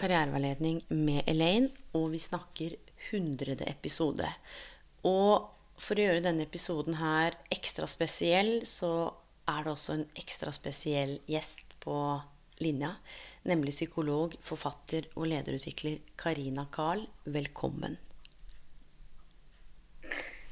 [0.00, 1.68] Karriereveiledning med Elaine.
[1.92, 2.76] Og vi snakker
[3.10, 3.56] 100.
[3.68, 4.26] episode.
[5.04, 9.10] Og for å gjøre denne episoden her ekstra spesiell, så
[9.50, 11.96] er det også en ekstra spesiell gjest på
[12.60, 12.94] linja.
[13.48, 17.06] Nemlig psykolog, forfatter og lederutvikler Karina Carl.
[17.24, 17.98] Velkommen.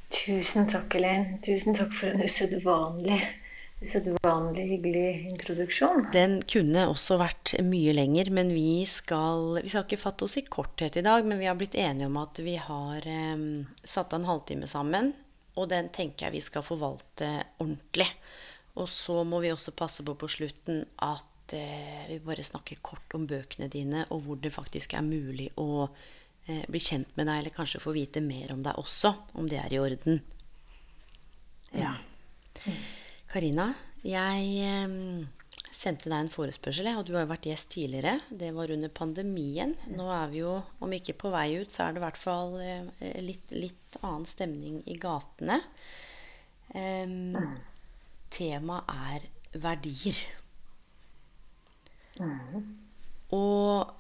[0.09, 1.39] Tusen takk, Elaine.
[1.45, 3.19] Tusen takk for en usedvanlig,
[3.85, 6.07] usedvanlig hyggelig introduksjon.
[6.15, 10.47] Den kunne også vært mye lenger, men vi skal, vi skal ikke fatte oss i
[10.49, 11.29] korthet i dag.
[11.29, 13.49] Men vi har blitt enige om at vi har eh,
[13.85, 15.13] satt av en halvtime sammen.
[15.59, 18.09] Og den tenker jeg vi skal forvalte ordentlig.
[18.79, 23.17] Og så må vi også passe på på slutten at eh, vi bare snakker kort
[23.19, 25.89] om bøkene dine, og hvor det faktisk er mulig å
[26.49, 29.61] eh, bli kjent med deg, eller kanskje få vite mer om deg også, om det
[29.63, 30.23] er i orden.
[31.77, 31.95] Ja.
[33.29, 33.71] Karina,
[34.03, 34.97] jeg eh,
[35.79, 38.19] sendte deg en forespørsel, og du har jo vært gjest tidligere.
[38.31, 39.75] Det var under pandemien.
[39.95, 42.59] Nå er vi jo, om ikke på vei ut, så er det i hvert fall
[42.65, 45.61] eh, litt, litt annen stemning i gatene.
[46.77, 47.37] Em,
[48.33, 49.29] Temaet er
[49.63, 50.19] verdier.
[53.37, 53.98] Og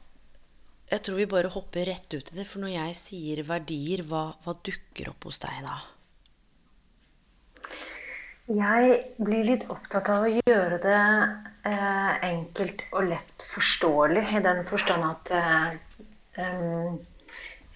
[0.89, 4.31] jeg tror vi bare hopper rett ut i det, for når jeg sier verdier, hva,
[4.45, 5.77] hva dukker opp hos deg da?
[8.49, 11.01] Jeg blir litt opptatt av å gjøre det
[11.69, 16.95] eh, enkelt og lett forståelig, i den forstand at eh,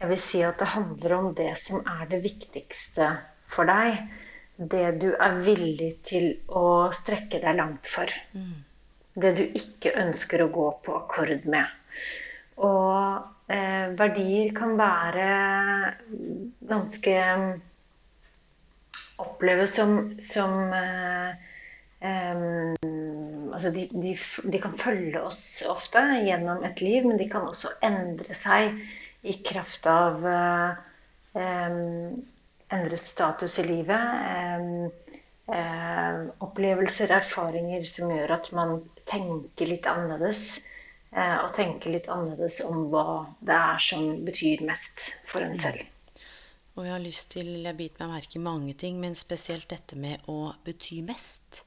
[0.00, 3.10] jeg vil si at det handler om det som er det viktigste
[3.52, 4.00] for deg.
[4.56, 8.08] Det du er villig til å strekke deg langt for.
[9.12, 11.68] Det du ikke ønsker å gå på akkord med.
[12.60, 15.28] Og eh, verdier kan være
[16.68, 17.16] ganske
[19.22, 21.30] Oppleves som, som eh,
[22.00, 22.74] em,
[23.52, 24.14] Altså de, de,
[24.52, 28.78] de kan følge oss ofte gjennom et liv, men de kan også endre seg
[29.28, 30.80] i kraft av eh,
[31.38, 32.22] em,
[32.72, 34.16] endret status i livet.
[34.32, 34.90] em,
[35.52, 38.78] eh, opplevelser, erfaringer som gjør at man
[39.10, 40.60] tenker litt annerledes.
[41.16, 45.84] Eh, og tenke litt annerledes om hva det er som betyr mest for en selv.
[46.72, 49.98] Og jeg har lyst til, jeg biter meg merke i mange ting, men spesielt dette
[50.00, 51.66] med å bety mest.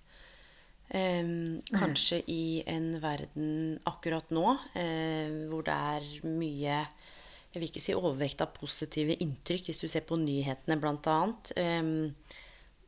[0.90, 1.28] Eh,
[1.74, 7.96] kanskje i en verden akkurat nå eh, hvor det er mye Jeg vil ikke si
[7.98, 11.20] overvekt av positive inntrykk, hvis du ser på nyhetene bl.a.
[11.56, 11.88] Eh,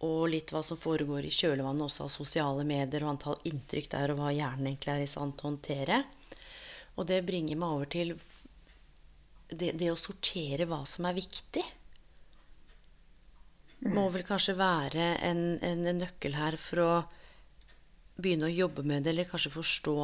[0.05, 4.13] og litt hva som foregår i kjølvannet også av sosiale medier og antall inntrykk der,
[4.13, 6.01] og hva hjernen egentlig er i stand til å håndtere.
[6.97, 8.13] Og det bringer meg over til
[9.47, 11.63] det, det å sortere hva som er viktig
[13.85, 16.93] må vel kanskje være en, en, en nøkkel her for å
[18.17, 19.97] begynne å jobbe med det, eller kanskje forstå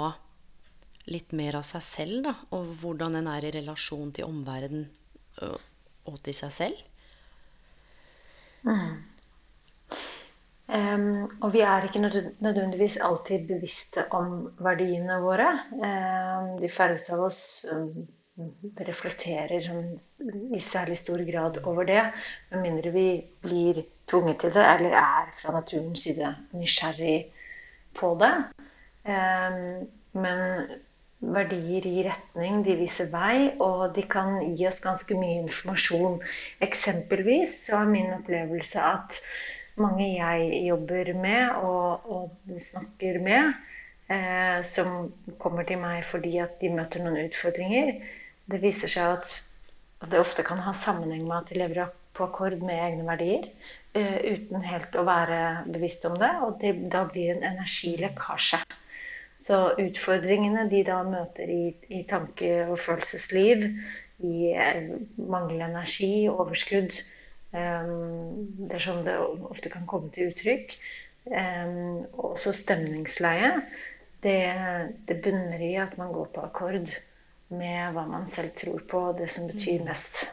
[1.09, 4.85] litt mer av seg selv, da, og hvordan en er i relasjon til omverdenen
[5.43, 6.83] og, til seg selv.
[10.73, 15.49] Em, og vi er ikke nødvendigvis alltid bevisste om verdiene våre.
[15.77, 18.07] Um, de færreste av oss um,
[18.87, 22.01] reflekterer i særlig stor grad over det,
[22.49, 23.07] med mindre vi
[23.45, 27.19] blir tvunget til det, eller er fra naturens side nysgjerrig
[27.99, 28.33] på det.
[30.17, 30.41] Men
[31.23, 36.17] verdier gir retning, de viser vei, og de kan gi oss ganske mye informasjon.
[36.65, 39.21] Eksempelvis så er min opplevelse at
[39.81, 43.53] mange jeg jobber med og, og snakker med,
[44.11, 45.09] eh, som
[45.41, 47.95] kommer til meg fordi at de møter noen utfordringer,
[48.51, 49.39] det viser seg at,
[50.11, 53.47] det ofte kan ha sammenheng med at de lever på akkord med egne verdier,
[53.95, 55.39] eh, uten helt å være
[55.71, 58.59] bevisst om det, og det, da blir det en energilekkasje.
[59.43, 63.65] Så utfordringene de da møter i, i tanke- og følelsesliv,
[64.23, 66.99] i eh, manglende energi, overskudd,
[67.53, 70.75] det er sånn det ofte kan komme til uttrykk.
[71.29, 73.51] Og også stemningsleie.
[74.23, 74.37] Det,
[75.07, 76.89] det bunner i at man går på akkord
[77.53, 79.87] med hva man selv tror på, det som betyr mm.
[79.91, 80.23] mest.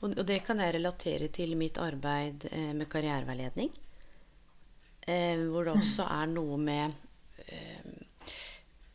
[0.00, 3.72] Og, det kan jeg relatere til mitt arbeid eh, med karriereveiledning.
[5.10, 6.92] Hvor det også er noe med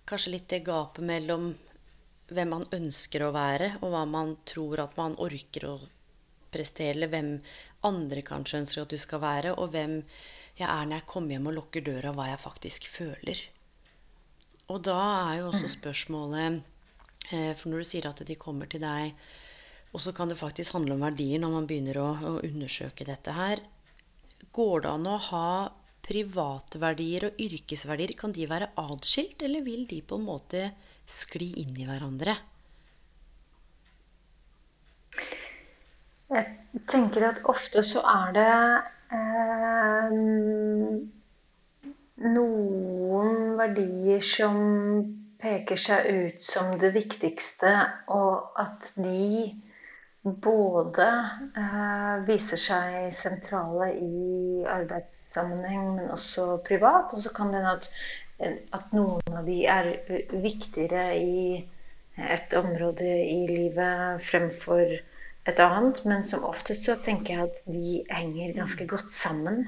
[0.06, 1.50] kanskje litt det gapet mellom
[2.30, 5.76] hvem man ønsker å være, og hva man tror at man orker å
[6.56, 7.36] prestere, eller hvem
[7.88, 10.00] andre kanskje ønsker at du skal være, og hvem
[10.56, 13.42] jeg er når jeg kommer hjem og lukker døra, hva jeg faktisk føler.
[14.72, 14.98] Og da
[15.30, 16.56] er jo også spørsmålet
[17.30, 19.14] eh, For når du sier at de kommer til deg,
[19.94, 23.36] og så kan det faktisk handle om verdier når man begynner å, å undersøke dette
[23.36, 23.62] her.
[24.56, 25.52] Går det an å ha
[26.06, 28.16] private verdier og yrkesverdier?
[28.20, 30.68] Kan de være atskilt, eller vil de på en måte
[31.08, 32.36] skli inn i hverandre?
[36.36, 38.48] Jeg tenker at ofte så er det
[39.18, 40.16] eh,
[42.36, 44.58] noen verdier som
[45.46, 47.72] peker seg ut som det viktigste,
[48.12, 49.54] og at de
[50.26, 51.08] både
[51.62, 57.14] eh, viser seg sentrale i arbeidssammenheng, men også privat.
[57.14, 57.90] Og så kan det hende at,
[58.80, 59.92] at, noen av de er
[60.34, 61.62] viktigere i
[62.36, 64.98] et område i livet fremfor
[65.46, 68.90] et annet, men som oftest så tenker jeg at de henger ganske mm.
[68.90, 69.66] godt sammen.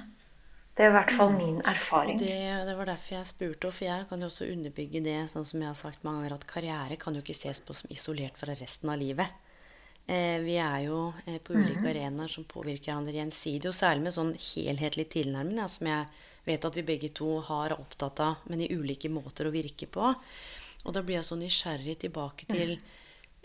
[0.78, 1.38] Det er i hvert fall mm.
[1.38, 2.18] min erfaring.
[2.22, 5.62] Det, det, var derfor jeg spurte, for jeg kan jo også underbygge det, sånn som
[5.62, 8.58] jeg har sagt mange ganger, at karriere kan jo ikke ses på som isolert fra
[8.58, 9.46] resten av livet.
[10.08, 11.90] Eh, vi er jo eh, på ulike mm.
[11.94, 16.06] arenaer som påvirker hverandre gjensidig, og særlig med sånn helhetlig tilnærming, ja, som jeg
[16.48, 20.14] vet at vi begge to har opptatt av, men i ulike måter å virke på.
[20.88, 22.96] Og da blir jeg så nysgjerrig tilbake til mm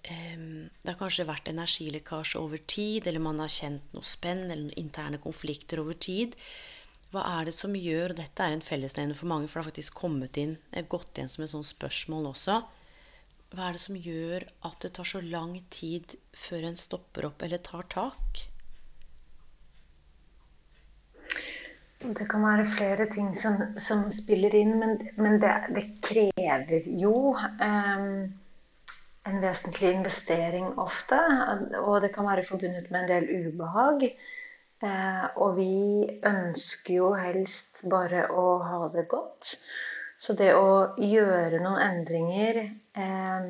[0.03, 5.21] det har kanskje vært energilekkasje over tid, eller man har kjent noe spenn eller interne
[5.23, 6.35] konflikter over tid.
[7.13, 9.71] Hva er det som gjør Og dette er en fellesnevner for mange, for det har
[9.71, 12.63] faktisk kommet inn et gått igjen som et sånt spørsmål også.
[13.53, 17.45] Hva er det som gjør at det tar så lang tid før en stopper opp
[17.45, 18.47] eller tar tak?
[22.03, 27.37] Det kan være flere ting som, som spiller inn, men, men det, det, krever jo
[27.37, 28.33] um
[29.29, 31.19] en vesentlig investering ofte.
[31.83, 34.07] Og det kan være forbundet med en del ubehag.
[34.83, 35.73] Eh, og vi
[36.27, 39.57] ønsker jo helst bare å ha det godt.
[40.23, 42.63] Så det å gjøre noen endringer,
[42.99, 43.47] eh,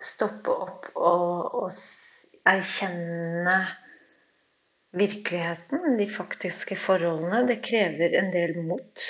[0.00, 3.58] stoppe opp og, og erkjenne
[4.96, 9.06] virkeligheten, de faktiske forholdene, det krever en del mot.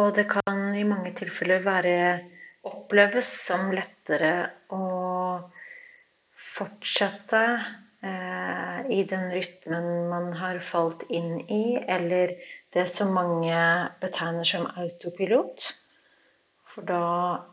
[0.00, 1.96] Og det kan i mange tilfeller være
[2.66, 4.32] oppleves som lettere
[4.74, 4.84] å
[6.56, 7.42] fortsette
[8.04, 12.34] eh, i den rytmen man har falt inn i, eller
[12.74, 13.60] det som mange
[14.02, 15.70] betegner som autopilot.
[16.70, 17.04] For da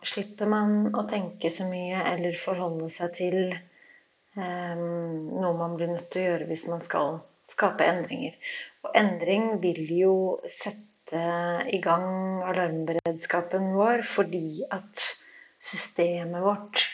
[0.06, 6.12] slipper man å tenke så mye eller forholde seg til eh, noe man blir nødt
[6.14, 8.36] til å gjøre hvis man skal skape endringer.
[8.84, 10.14] Og endring vil jo
[10.52, 15.04] sette sette i gang alarmberedskapen vår fordi at
[15.64, 16.88] systemet vårt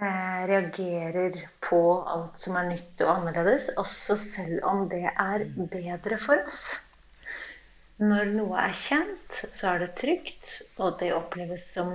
[0.00, 6.18] eh, reagerer på alt som er nytt og annerledes, også selv om det er bedre
[6.18, 6.86] for oss.
[7.96, 11.88] Når noe er kjent, så er det trygt, og det oppleves som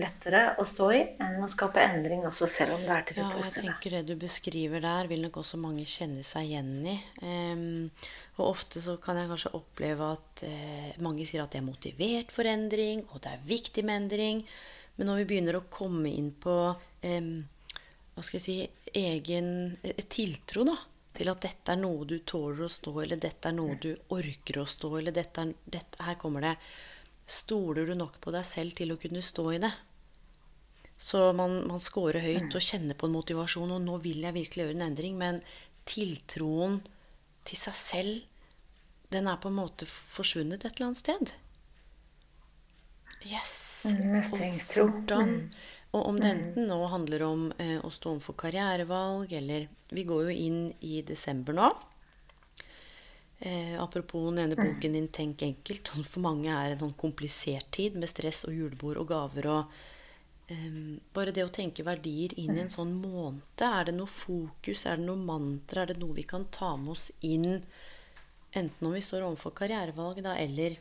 [0.00, 3.26] lettere å stå i enn å skape endring, også selv om det er til det
[3.28, 6.96] ja, Jeg tenker det du beskriver der, vil nok også mange kjenne seg igjen i.
[7.22, 7.92] Um,
[8.34, 12.32] og ofte så kan jeg kanskje oppleve at eh, mange sier at de er motivert
[12.34, 14.40] for endring, og det er viktig med endring.
[14.96, 16.56] Men når vi begynner å komme inn på
[17.06, 17.30] eh,
[18.14, 18.58] hva skal jeg si,
[18.94, 19.48] egen
[19.82, 20.76] uh, tiltro, da
[21.14, 24.60] til at dette er noe du tåler å stå eller dette er noe du orker
[24.62, 26.54] å stå eller dette er, dette, Her kommer det
[27.30, 29.70] Stoler du nok på deg selv til å kunne stå i det?
[31.00, 34.66] Så man, man scorer høyt og kjenner på en motivasjon, og nå vil jeg virkelig
[34.66, 35.40] gjøre en endring, men
[35.88, 36.76] tiltroen
[37.44, 38.20] til seg selv,
[39.12, 41.34] den er på en måte forsvunnet et eller annet sted.
[43.24, 43.54] Yes.
[44.04, 44.88] Mestringstro.
[44.88, 45.48] Mm.
[45.94, 46.36] Og om det mm.
[46.36, 51.00] enten nå handler om eh, å stå overfor karrierevalg, eller Vi går jo inn i
[51.06, 51.70] desember nå.
[53.38, 54.64] Eh, apropos den ene mm.
[54.64, 55.92] boken din 'Tenk enkelt'.
[56.10, 59.46] For mange er en sånn komplisert tid med stress og julebord og gaver.
[59.46, 59.93] og
[60.52, 60.78] eh,
[61.16, 63.42] Bare det å tenke verdier inn i en sånn måned.
[63.62, 64.86] Er det noe fokus?
[64.86, 65.82] Er det noe mantra?
[65.82, 67.62] Er det noe vi kan ta med oss inn?
[68.54, 70.76] Enten om vi står overfor karrierevalg, da, eller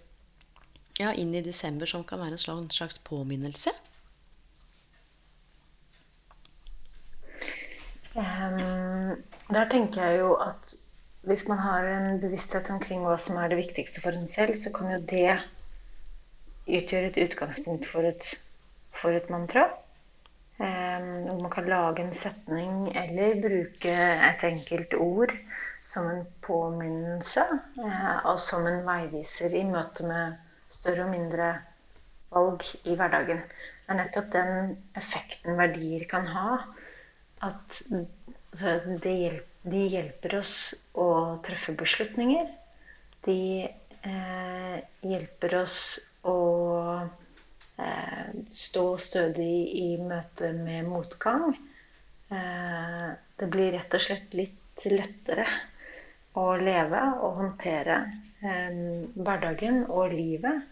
[0.99, 3.73] ja, inn i desember, som kan være en slags, slags påminnelse.
[8.13, 10.75] Um, der tenker jeg jo at
[11.25, 14.69] hvis man har en bevissthet omkring hva som er det viktigste for en selv, så
[14.75, 15.39] kan jo det
[16.67, 18.35] utgjøre et utgangspunkt for et,
[19.03, 19.67] for et mantra.
[20.63, 23.93] man kan lage en setning eller bruke
[24.29, 25.33] et enkelt ord
[25.93, 27.43] som en påminnelse
[27.85, 30.37] eh, og som en veiviser i møte med
[30.73, 31.49] større og mindre
[32.33, 33.43] valg i hverdagen.
[33.83, 36.57] Det er nettopp den effekten verdier kan ha.
[37.43, 40.55] At altså, de, hjelper oss
[40.97, 41.07] å
[41.45, 42.49] treffe beslutninger.
[43.27, 45.77] De eh, hjelper oss
[46.25, 46.37] å
[48.53, 51.55] stå stødig i møte med motgang.
[52.29, 53.07] Eh,
[53.39, 55.45] det blir rett og slett litt lettere
[56.39, 57.97] å leve og håndtere
[58.41, 58.77] eh,
[59.15, 60.63] hverdagen og livet.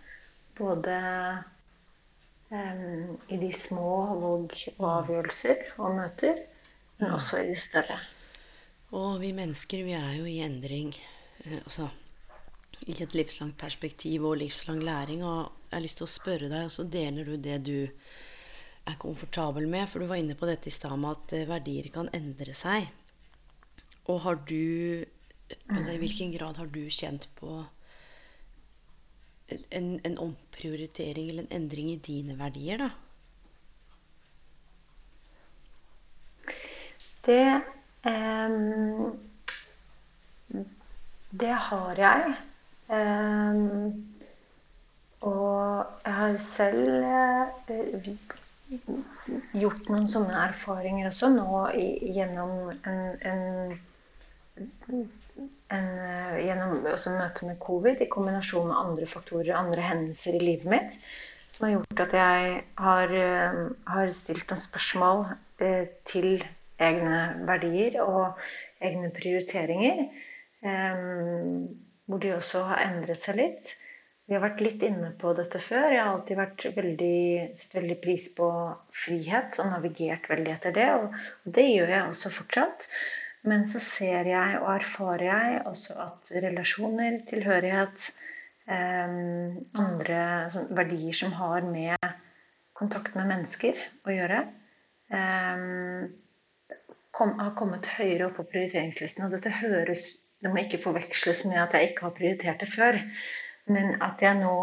[0.57, 0.95] Både
[2.51, 2.87] eh,
[3.33, 3.91] i de små
[4.21, 6.43] valg og avgjørelser og møter,
[6.99, 7.97] men også i de større.
[8.91, 10.93] Og vi mennesker, vi er jo i endring.
[11.45, 11.89] Eh, altså
[12.89, 15.23] i et livslangt perspektiv og livslang læring.
[15.25, 17.77] Og jeg har lyst til å spørre deg, og så deler du det du
[18.89, 19.87] er komfortabel med.
[19.89, 22.89] For du var inne på dette i stad med at eh, verdier kan endre seg.
[24.09, 25.05] Og har du
[25.67, 27.61] altså I hvilken grad har du kjent på
[29.51, 32.91] en, en omprioritering eller en endring i dine verdier, da?
[37.21, 37.61] Det
[38.07, 39.19] um,
[41.31, 42.31] Det har jeg.
[42.91, 44.05] Um,
[45.21, 46.89] og jeg har selv
[47.71, 48.07] uh,
[49.55, 52.97] gjort noen sånne erfaringer også nå gjennom en,
[53.29, 53.45] en,
[54.59, 55.05] en
[55.71, 60.97] uh, Gjennom møtet med covid i kombinasjon med andre faktorer, andre hendelser i livet mitt,
[61.51, 63.61] som har gjort at jeg har, uh,
[63.93, 65.23] har stilt noen spørsmål
[66.09, 66.43] til
[66.81, 68.41] egne verdier og
[68.83, 70.03] egne prioriteringer.
[70.65, 71.71] Um,
[72.11, 73.71] hvor de også har endret seg litt.
[74.27, 75.89] Vi har vært litt inne på dette før.
[75.91, 77.17] Jeg har alltid vært veldig,
[77.73, 78.47] veldig pris på
[78.95, 80.87] frihet og navigert veldig etter det.
[81.01, 82.87] Og det gjør jeg også fortsatt.
[83.49, 88.07] Men så ser jeg og erfarer jeg også at relasjoner, tilhørighet,
[88.69, 89.15] eh,
[89.83, 92.11] andre sånn, verdier som har med
[92.77, 94.43] kontakt med mennesker å gjøre,
[95.11, 95.65] eh,
[97.11, 99.25] kom, har kommet høyere opp på prioriteringslisten.
[99.25, 100.11] Og dette høres
[100.41, 102.97] det må ikke forveksles med at jeg ikke har prioritert det før.
[103.71, 104.55] Men at jeg nå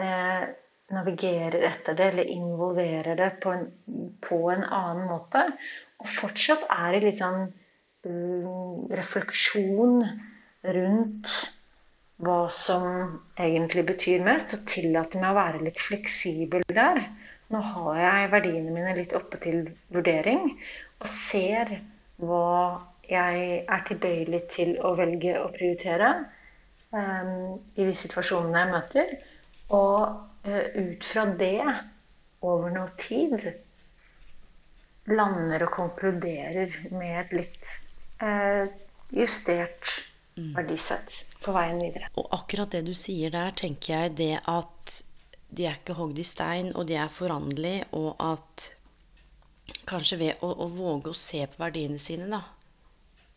[0.00, 0.46] eh,
[0.94, 3.66] navigerer etter det, eller involverer det på en,
[4.24, 5.42] på en, annen måte.
[6.00, 7.44] Og fortsatt er det litt sånn
[8.06, 10.00] um, refleksjon
[10.76, 11.36] rundt
[12.24, 12.86] hva som
[13.36, 17.02] egentlig betyr mest, og tillater meg å være litt fleksibel der.
[17.52, 20.54] Nå har jeg verdiene mine litt oppe til vurdering,
[21.02, 21.76] og ser
[22.22, 22.46] hva
[23.10, 26.10] jeg er tilbøyelig til å velge å prioritere
[26.90, 29.14] um, i de situasjonene jeg møter.
[29.76, 30.02] Og
[30.48, 31.62] uh, ut fra det,
[32.46, 33.48] over noe tid,
[35.10, 37.72] lander og konkluderer med et litt
[38.22, 38.66] uh,
[39.14, 39.92] justert
[40.36, 40.52] mm.
[40.56, 42.10] verdisett på veien videre.
[42.18, 45.02] Og akkurat det du sier der, tenker jeg det at
[45.56, 48.72] de er ikke hogd i stein, og de er foranderlige, og at
[49.86, 52.42] kanskje ved å, å, våge å se på verdiene sine, da,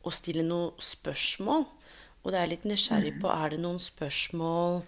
[0.03, 1.65] å stille noen spørsmål.
[2.23, 4.81] Og det er litt nysgjerrig på er det noen spørsmål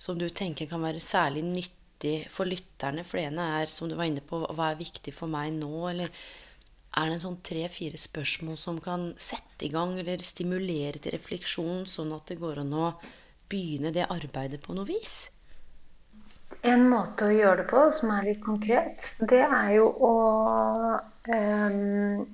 [0.00, 3.04] som du tenker kan være særlig nyttig for lytterne.
[3.04, 5.72] For det ene er, som du var inne på, hva er viktig for meg nå?
[5.90, 6.12] Eller
[6.98, 11.84] er det en sånn tre-fire spørsmål som kan sette i gang eller stimulere til refleksjon,
[11.90, 12.92] sånn at det går an å
[13.50, 15.28] begynne det arbeidet på noe vis?
[16.66, 20.14] En måte å gjøre det på som er litt konkret, det er jo å
[21.28, 22.24] um,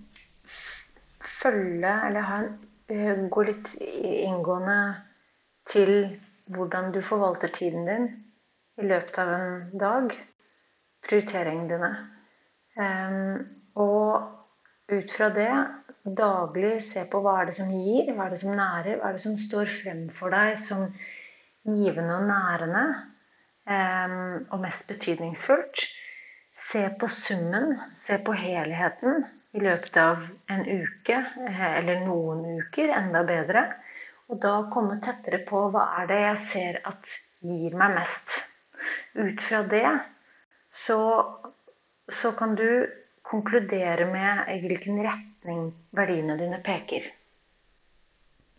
[1.44, 2.52] følge eller en,
[2.88, 4.78] eh, gå litt inngående
[5.68, 5.92] til
[6.52, 8.06] hvordan du forvalter tiden din
[8.80, 10.14] i løpet av en dag.
[11.04, 11.90] Prioriteringene dine.
[12.80, 13.42] Um,
[13.76, 14.30] og
[14.90, 15.50] ut fra det
[16.16, 19.18] daglig se på hva er det som gir, hva er det som nærer, hva er
[19.18, 20.88] det som står frem for deg som
[21.64, 22.84] givende og nærende
[23.68, 25.86] um, og mest betydningsfullt.
[26.70, 29.24] Se på summen, se på helheten
[29.54, 33.64] i løpet av en uke, eh, eller noen uker, enda bedre.
[34.32, 38.34] Og da komme tettere på hva er det jeg ser at gir meg mest.
[39.14, 39.86] Ut fra det
[40.74, 40.98] så,
[42.08, 42.66] så kan du
[43.22, 47.06] konkludere med i hvilken retning verdiene dine peker.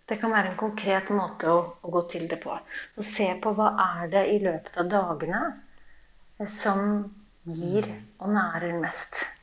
[0.06, 2.56] Det kan være en konkret måte å, å gå til det på.
[2.96, 6.86] Så se på hva er det i løpet av dagene som
[7.46, 9.35] gir og nærer mest.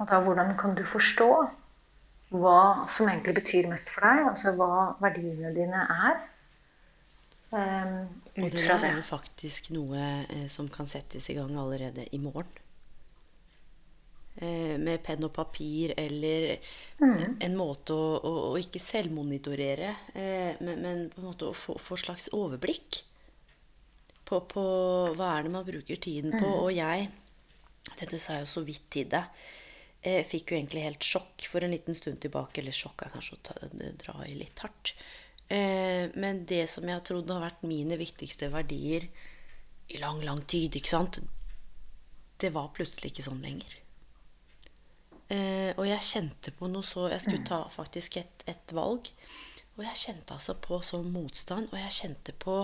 [0.00, 1.30] Og da hvordan kan du forstå
[2.32, 4.24] hva som egentlig betyr mest for deg?
[4.32, 4.72] Altså hva
[5.02, 6.20] verdiene dine er.
[7.52, 7.96] Um,
[8.40, 12.20] og det der er jo faktisk noe eh, som kan settes i gang allerede i
[12.22, 12.48] morgen.
[14.40, 16.54] eh, med penn og papir eller
[17.02, 17.38] mm.
[17.44, 21.76] en måte å, å, å ikke selvmonitorere, eh, men, men, på en måte å få,
[21.80, 23.02] få slags overblikk
[24.24, 24.64] på, på,
[25.18, 26.46] hva er det man bruker tiden på.
[26.46, 26.60] Mm.
[26.62, 27.10] Og jeg,
[27.98, 29.44] dette sa jeg jo så vidt til deg,
[30.02, 32.60] eh, fikk jo egentlig helt sjokk for en liten stund tilbake.
[32.60, 33.58] Eller sjokk er kanskje å ta,
[34.02, 34.94] dra i litt hardt.
[35.48, 39.06] Eh, men det som jeg trodde har vært mine viktigste verdier
[39.92, 41.20] i lang, lang tid, ikke sant,
[42.40, 43.78] det var plutselig ikke sånn lenger.
[45.32, 49.08] Eh, og jeg kjente på noe så Jeg skulle ta faktisk et, et valg.
[49.78, 52.58] Og jeg kjente altså på sånn motstand, og jeg kjente på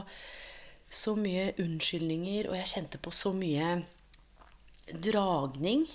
[0.93, 3.79] så mye unnskyldninger, og jeg kjente på så mye
[5.05, 5.87] dragning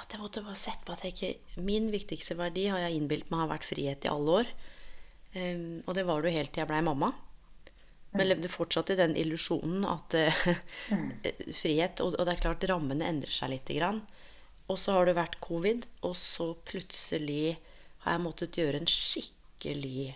[0.00, 3.30] at jeg måtte bare sette på at jeg ikke Min viktigste verdi har jeg innbilt
[3.32, 4.52] meg har vært frihet i alle år.
[5.34, 7.12] Um, og det var det jo helt til jeg blei mamma.
[8.10, 10.40] Men levde fortsatt i den illusjonen at uh,
[11.60, 14.00] frihet og, og, det er klart, rammene endrer seg lite grann.
[14.70, 17.56] Og så har det vært covid, og så plutselig
[18.04, 20.12] har jeg måttet gjøre en skikkelig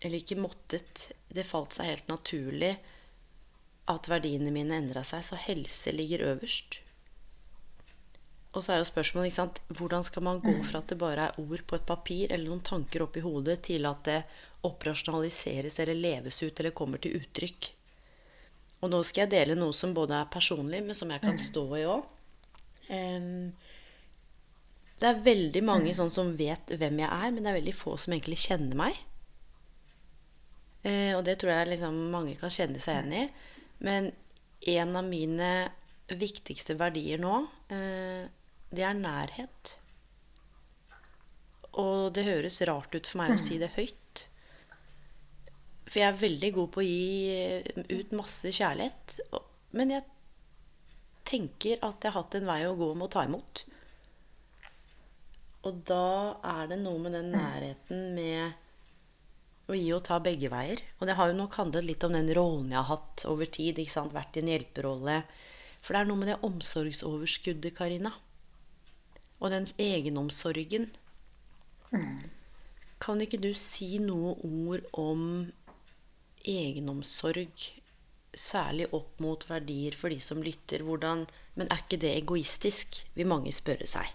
[0.00, 1.10] Eller ikke måttet.
[1.28, 2.72] Det falt seg helt naturlig
[3.90, 5.24] at verdiene mine endra seg.
[5.26, 6.80] Så helse ligger øverst.
[8.50, 11.28] Og så er jo spørsmålet ikke sant, hvordan skal man gå fra at det bare
[11.28, 14.22] er ord på et papir eller noen tanker oppi hodet, til at det
[14.66, 17.70] operasjonaliseres eller leves ut eller kommer til uttrykk.
[18.80, 21.64] Og nå skal jeg dele noe som både er personlig, men som jeg kan stå
[21.78, 22.08] i òg.
[22.90, 23.52] Um,
[25.00, 27.94] det er veldig mange sånn som vet hvem jeg er, men det er veldig få
[28.00, 28.98] som egentlig kjenner meg.
[30.82, 33.24] Uh, og det tror jeg liksom mange kan kjenne seg igjen i.
[33.84, 34.10] Men
[34.74, 35.52] en av mine
[36.10, 37.36] viktigste verdier nå,
[37.70, 38.24] uh,
[38.70, 39.74] det er nærhet.
[41.80, 44.24] Og det høres rart ut for meg å si det høyt.
[45.90, 49.18] For jeg er veldig god på å gi eh, ut masse kjærlighet.
[49.74, 50.06] Men jeg
[51.26, 53.64] tenker at jeg har hatt en vei å gå med å ta imot.
[55.66, 60.80] Og da er det noe med den nærheten med å gi og ta begge veier.
[60.98, 63.78] Og det har jo nok handlet litt om den rollen jeg har hatt over tid.
[63.78, 64.14] ikke sant?
[64.14, 65.20] Vært i en hjelperolle.
[65.80, 68.14] For det er noe med det omsorgsoverskuddet, Karina.
[69.40, 70.90] Og den egenomsorgen.
[71.90, 72.20] Mm.
[73.00, 75.22] Kan ikke du si noe ord om
[76.44, 77.66] egenomsorg,
[78.36, 80.84] særlig opp mot verdier for de som lytter.
[80.86, 81.24] Hvordan,
[81.56, 84.12] men er ikke det egoistisk, vil mange spørre seg.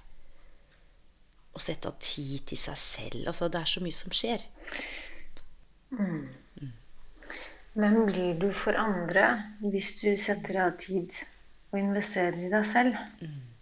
[1.55, 3.25] Å sette av tid til seg selv.
[3.25, 4.45] Altså, det er så mye som skjer.
[5.95, 6.27] Mm.
[6.61, 6.73] Mm.
[7.75, 9.27] Hvem blir du for andre
[9.63, 11.15] hvis du setter av tid
[11.71, 12.99] og investerer i deg selv?
[13.19, 13.54] Mm.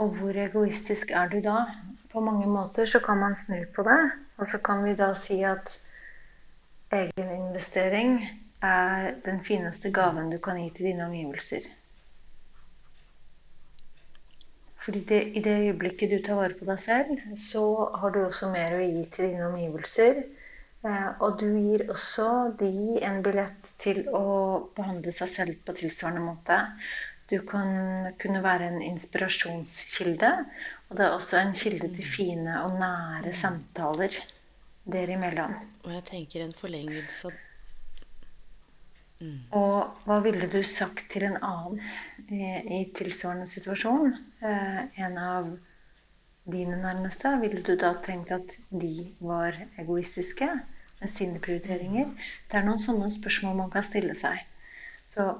[0.00, 1.64] Og hvor egoistisk er du da?
[2.12, 4.00] På mange måter så kan man snu på det.
[4.40, 5.76] Og så kan vi da si at
[6.92, 8.16] egeninvestering
[8.62, 11.68] er den fineste gaven du kan gi til dine omgivelser.
[14.84, 17.64] Fordi det, i det øyeblikket du tar vare på deg selv, så
[18.00, 20.22] har du også mer å gi til dine omgivelser.
[20.88, 22.28] Eh, og du gir også
[22.60, 22.72] de
[23.04, 24.24] en billett til å
[24.76, 26.62] behandle seg selv på tilsvarende måte.
[27.30, 30.30] Du kan kunne være en inspirasjonskilde,
[30.88, 34.16] og det er også en kilde til fine og nære samtaler
[34.90, 35.54] dere imellom.
[35.84, 37.36] Og jeg tenker en forlengelse av
[39.20, 39.38] mm.
[39.60, 41.78] Og hva ville du sagt til en annen
[42.26, 42.42] i,
[42.80, 44.16] i tilsvarende situasjon?
[44.42, 45.52] Eh, en av
[46.50, 47.36] dine nærmeste?
[47.44, 50.48] Ville du da tenkt at de var egoistiske
[51.00, 52.10] med sine prioriteringer?
[52.50, 54.42] Det er noen sånne spørsmål man kan stille seg.
[55.06, 55.30] Så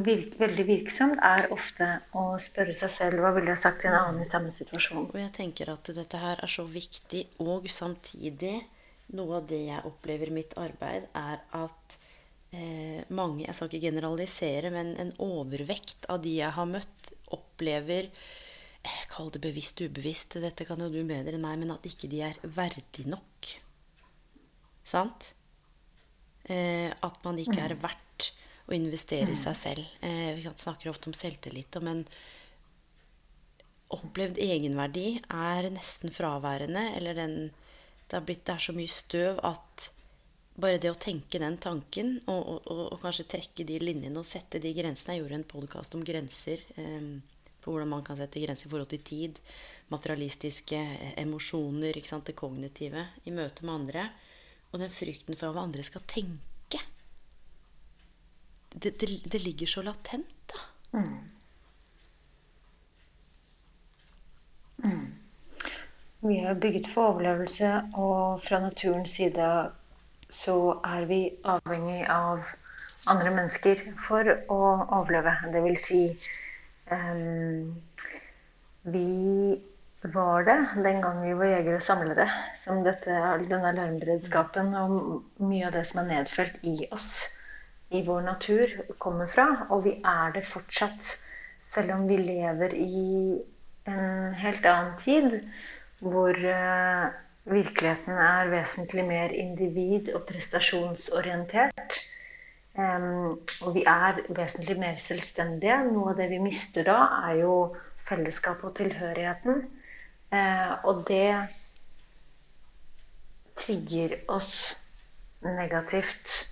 [0.00, 3.98] virk, veldig virksomt, er ofte å spørre seg selv hva ville jeg sagt til en
[3.98, 5.10] annen i samme situasjon.
[5.10, 8.54] Og jeg tenker at dette her er så viktig, og samtidig
[9.18, 11.98] noe av det jeg opplever i mitt arbeid, er at
[12.56, 18.08] eh, mange Jeg skal ikke generalisere, men en overvekt av de jeg har møtt, opplever
[18.08, 22.08] eh, Kall det bevisst ubevisst, dette kan jo du bedre enn meg, men at ikke
[22.12, 23.52] de er verdig nok.
[24.88, 25.34] Sant?
[26.48, 27.84] Eh, at man ikke er mm.
[27.84, 28.32] verdt
[28.68, 29.96] å investere i seg selv.
[30.00, 32.04] Eh, vi snakker ofte om selvtillit, men
[33.92, 36.84] opplevd egenverdi er nesten fraværende.
[36.96, 37.34] Eller den,
[38.06, 39.90] det, er blitt, det er så mye støv at
[40.62, 44.60] bare det å tenke den tanken, og, og, og, kanskje trekke de linjene og sette
[44.60, 46.60] de grensene Jeg gjorde en podkast om grenser.
[46.76, 47.22] Um,
[47.62, 49.36] på hvordan man kan sette grenser i forhold til tid,
[49.94, 54.08] materialistiske eh, emosjoner, det kognitive, i møte med andre.
[54.72, 56.51] Og den frykten for hva andre skal tenke
[58.74, 60.60] det, det, det, ligger så latent, da.
[60.98, 61.18] Mm.
[64.84, 65.06] Mm.
[66.20, 69.48] Vi er bygget for overlevelse, og fra naturens side
[70.32, 72.46] så er vi avhengig av
[73.10, 74.60] andre mennesker for å
[75.00, 75.34] overleve.
[75.52, 76.02] Det vil si
[76.90, 77.74] um,
[78.82, 79.08] Vi
[80.14, 82.26] var det den gang vi var jegere og samlere,
[82.58, 83.18] som dette,
[83.50, 87.10] denne alarmberedskapen og mye av det som er nedfelt i oss,
[87.92, 89.46] i vår natur, kommer fra.
[89.70, 91.10] Og vi er det fortsatt,
[91.62, 93.42] selv om vi lever i
[93.90, 95.38] en helt annen tid,
[96.02, 97.10] hvor uh,
[97.44, 102.00] virkeligheten er vesentlig mer individ- og prestasjonsorientert.
[102.72, 105.76] Og vi er vesentlig mer selvstendige.
[105.92, 107.56] Noe av det vi mister da, er jo
[108.08, 109.66] fellesskapet og tilhørigheten.
[110.32, 111.34] Uh, og det
[113.60, 114.78] trigger oss
[115.44, 116.51] negativt.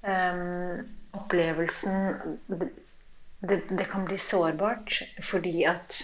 [0.00, 2.14] Um, opplevelsen
[2.48, 5.98] det, det, kan bli sårbart fordi at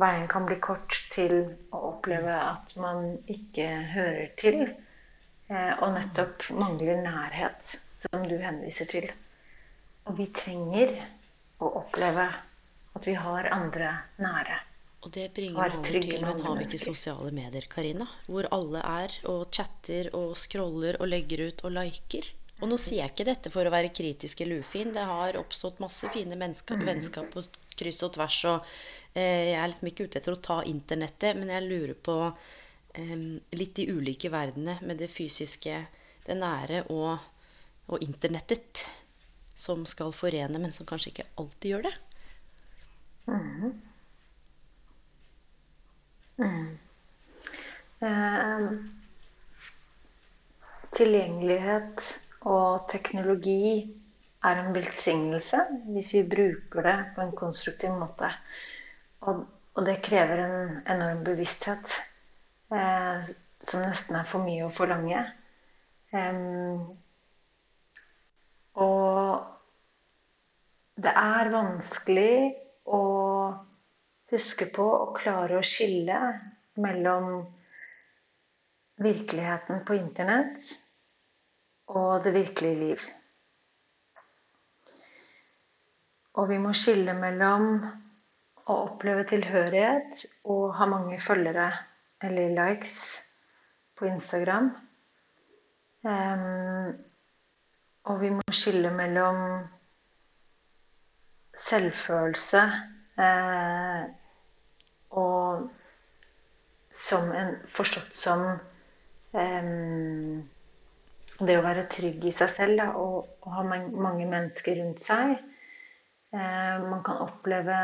[0.00, 1.34] veien kan bli kort til
[1.72, 4.60] å oppleve at man ikke hører til.
[5.46, 9.06] Eh, og nettopp mangler nærhet, som du henviser til.
[10.06, 10.92] Og vi trenger
[11.62, 12.26] å oppleve
[12.96, 14.58] at vi har andre nære.
[15.06, 18.08] Og det bringer meg over til Men har vi ikke sosiale medier, Karina?
[18.26, 22.26] Hvor alle er og chatter og scroller og legger ut og liker.
[22.56, 24.94] Og nå sier jeg ikke dette for å være kritisk eller ufin.
[24.94, 27.44] Det har oppstått masse fine mennesker, vennskap på
[27.76, 28.38] kryss og tvers.
[28.48, 28.70] Og
[29.12, 32.16] eh, jeg er liksom ikke ute etter å ta internettet, men jeg lurer på
[32.96, 33.16] eh,
[33.60, 35.82] litt de ulike verdenene med det fysiske,
[36.26, 37.18] det nære og,
[37.90, 38.86] og, internettet.
[39.56, 41.92] Som skal forene, men som kanskje ikke alltid gjør det.
[43.24, 43.70] Mm.
[46.36, 46.66] Mm.
[48.04, 48.66] Eh,
[50.98, 52.12] tilgjengelighet
[52.46, 53.82] og teknologi
[54.46, 55.58] er en velsignelse
[55.90, 58.28] hvis vi bruker det på en konstruktiv måte.
[59.26, 59.42] Og,
[59.74, 61.96] og det krever en enorm bevissthet
[62.70, 63.26] eh,
[63.66, 65.24] som nesten er for mye å forlange.
[66.14, 66.94] Um,
[68.78, 69.42] og
[71.02, 72.36] det er vanskelig
[72.86, 73.02] å
[74.32, 76.20] huske på og klare å skille
[76.80, 77.28] mellom
[79.02, 80.70] virkeligheten på Internett
[81.86, 83.04] og det virkelige liv.
[86.36, 87.68] Og vi må skille mellom
[88.66, 91.70] å oppleve tilhørighet og ha mange følgere
[92.26, 92.96] eller likes
[93.96, 94.72] på Instagram.
[96.06, 96.92] Um,
[98.06, 99.40] og vi må skille mellom
[101.56, 102.62] selvfølelse
[103.18, 104.02] eh,
[105.10, 105.70] og
[106.92, 108.44] som en, forstått som
[109.32, 110.44] um,
[111.40, 115.36] det å være trygg i seg selv da, og, og, ha mange mennesker rundt seg.
[116.32, 117.78] Eh, man kan oppleve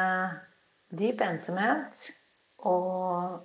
[0.93, 2.09] dyp ensomhet
[2.69, 3.41] og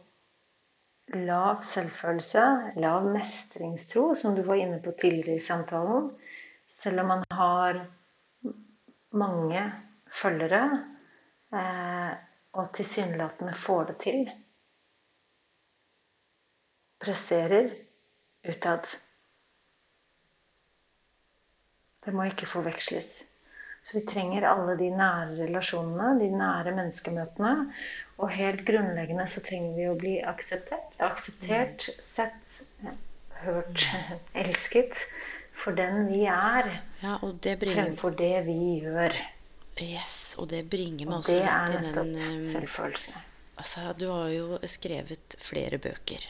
[1.16, 2.44] lav selvfølelse,
[2.84, 6.12] lav mestringstro, som du var inne på tidligere i samtalen.
[6.68, 7.82] Selv om man har
[9.16, 9.64] mange
[10.12, 10.64] følgere
[11.56, 12.14] eh,
[12.58, 14.32] og tilsynelatende får det til.
[17.04, 17.70] Presterer
[18.48, 18.88] utad.
[22.08, 23.10] Det må ikke forveksles.
[23.88, 27.54] Så vi trenger alle de nære relasjonene, de nære menneskemøtene.
[28.18, 32.62] Og helt grunnleggende så trenger vi å bli akseptert, akseptert sett,
[33.44, 33.84] hørt,
[34.44, 34.96] elsket
[35.60, 36.72] for den vi er.
[37.04, 37.84] Ja, og det bringer...
[37.84, 39.16] Fremfor det vi gjør.
[39.84, 43.20] Yes, og det bringer meg også litt til den um, selvfølelse.
[43.60, 46.24] Altså, du har jo skrevet flere bøker.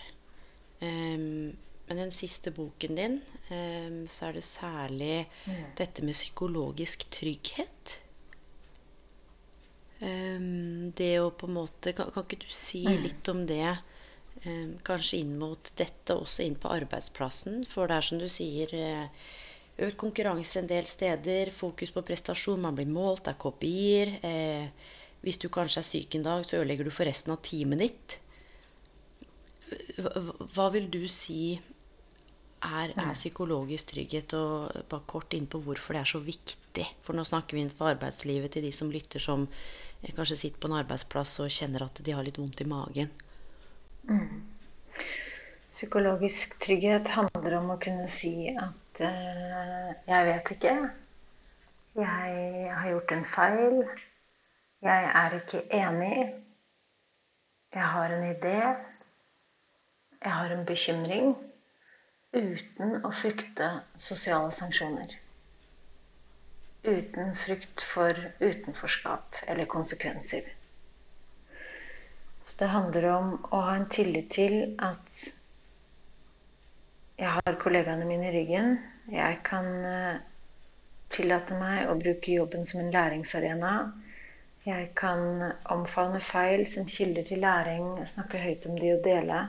[0.82, 1.54] Um,
[1.88, 3.20] men den siste boken din,
[3.50, 5.64] um, så er det særlig mm.
[5.80, 7.98] dette med psykologisk trygghet.
[10.02, 13.02] Um, det å på en måte kan, kan, ikke du si mm.
[13.06, 13.78] litt om det?
[14.46, 17.64] Um, kanskje inn mot dette, også inn på arbeidsplassen.
[17.70, 18.76] For det er som du sier
[19.78, 24.14] Økt konkurranse en del steder, fokus på prestasjon, man blir målt, det er kopier.
[24.26, 27.84] Eh, hvis du kanskje er syk en dag, så ødelegger du for resten av teamet
[27.84, 28.18] ditt.
[30.56, 31.60] Hva vil du si
[32.64, 34.34] er, er, psykologisk trygghet.
[34.38, 36.86] Og bare kort inn på hvorfor det er så viktig.
[37.06, 40.72] For nå snakker vi innenfor arbeidslivet til de som lytter, som eh, kanskje sitter på
[40.72, 43.12] en arbeidsplass og kjenner at de har litt vondt i magen.
[44.10, 44.46] Mm.
[45.68, 50.76] Psykologisk trygghet handler om å kunne si at uh, jeg vet ikke.
[51.98, 53.78] Jeg har gjort en feil.
[54.86, 56.28] Jeg er ikke enig.
[57.76, 58.58] Jeg har en idé.
[60.24, 61.36] Jeg har en bekymring
[62.38, 63.70] uten å frykte
[64.10, 65.16] sosiale sanksjoner.
[66.88, 70.46] Uten frykt for utenforskap eller konsekvenser.
[72.48, 75.18] Så det handler om å ha en tillit til at
[77.18, 78.76] jeg har kollegaene mine i ryggen.
[79.12, 80.20] Jeg kan eh,
[81.12, 83.74] tillate meg å bruke jobben som en læringsarena.
[84.68, 89.42] Jeg kan omfavne feil som kilder til læring, snakke høyt om de og dele.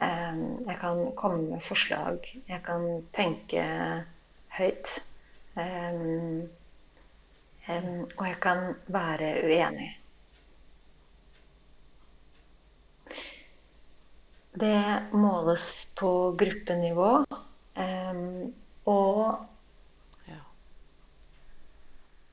[0.00, 2.24] Jeg kan komme med forslag.
[2.48, 3.64] Jeg kan tenke
[4.56, 4.94] høyt.
[8.16, 9.90] Og jeg kan være uenig.
[14.60, 14.80] Det
[15.12, 15.66] måles
[16.00, 17.10] på gruppenivå.
[18.90, 19.46] Og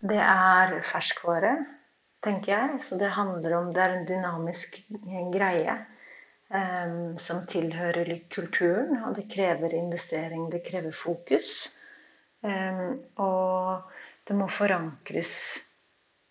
[0.08, 1.53] det er ferskvare,
[2.23, 2.82] tenker jeg.
[2.88, 4.80] Så det handler om Det er en dynamisk
[5.36, 5.77] greie
[7.19, 9.01] som tilhører kulturen.
[9.07, 11.73] Og det krever investering, det krever fokus.
[12.45, 13.89] Um, og
[14.27, 15.33] det må forankres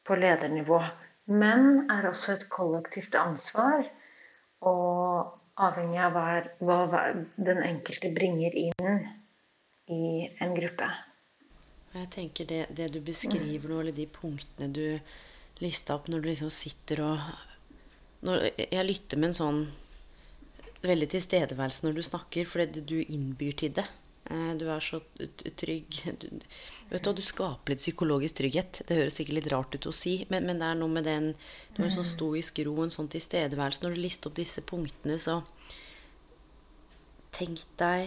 [0.07, 0.81] på ledernivå.
[1.27, 3.85] Men er også et kollektivt ansvar.
[4.65, 7.03] Og avhengig av hva, hva
[7.37, 8.99] den enkelte bringer inn
[9.93, 10.89] i en gruppe.
[11.97, 14.99] Jeg tenker det, det du beskriver nå, eller de punktene du
[15.65, 17.29] lista opp når du liksom sitter og
[18.27, 19.61] når, Jeg lytter med en sånn
[20.91, 23.87] veldig tilstedeværelse når du snakker, fordi du innbyr til det.
[24.31, 25.01] Eh, du er så
[25.61, 26.01] trygg.
[26.21, 26.27] Du,
[26.91, 28.83] vet du, du skaper litt psykologisk trygghet.
[28.89, 31.33] Det høres sikkert litt rart ut å si, men, men det er noe med den
[31.75, 33.85] Du har en sånn stoisk ro, en sånn tilstedeværelse.
[33.85, 35.41] Når du lister opp disse punktene, så
[37.37, 38.07] Tenk deg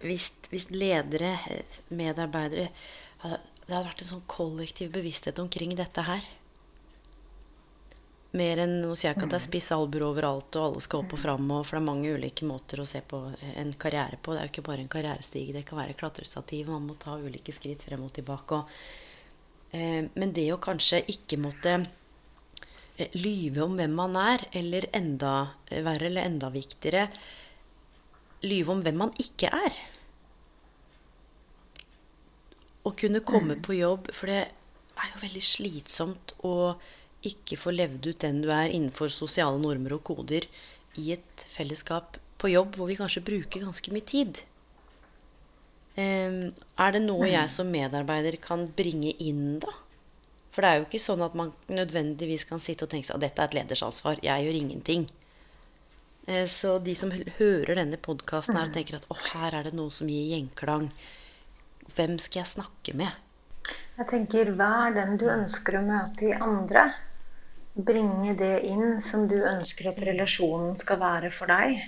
[0.00, 1.34] hvis, hvis ledere,
[1.92, 2.70] medarbeidere
[3.20, 6.24] Det hadde vært en sånn kollektiv bevissthet omkring dette her.
[8.36, 11.04] Mer enn Nå sier jeg ikke at det er spisse albuer overalt, og alle skal
[11.04, 11.46] opp og fram.
[11.54, 13.22] Og, for det er mange ulike måter å se på
[13.56, 14.34] en karriere på.
[14.34, 15.54] Det er jo ikke bare en karrierestige.
[15.56, 16.68] Det kan være klatrestativ.
[16.72, 18.60] Man må ta ulike skritt frem og tilbake.
[18.60, 18.76] Og,
[19.72, 25.34] eh, men det å kanskje ikke måtte eh, lyve om hvem man er, eller enda
[25.72, 27.08] verre eller enda viktigere
[28.44, 29.80] lyve om hvem man ikke er.
[32.86, 33.64] Å kunne komme mm.
[33.66, 36.54] på jobb, for det er jo veldig slitsomt å
[37.28, 40.46] ikke får levd ut den du er innenfor sosiale normer og koder
[41.00, 44.42] i et fellesskap på jobb hvor vi kanskje bruker ganske mye tid.
[45.96, 49.72] Um, er det noe jeg som medarbeider kan bringe inn, da?
[50.52, 53.24] For det er jo ikke sånn at man nødvendigvis kan sitte og tenke seg at
[53.24, 54.20] dette er et leders ansvar.
[54.24, 55.06] Jeg gjør ingenting.
[56.28, 59.76] Uh, så de som hører denne podkasten her og tenker at å, her er det
[59.76, 60.90] noe som gir gjenklang.
[61.96, 63.22] Hvem skal jeg snakke med?
[63.96, 66.90] Jeg tenker vær den du ønsker å møte i andre
[67.76, 71.82] bringe det inn som du ønsker at relasjonen skal være for deg.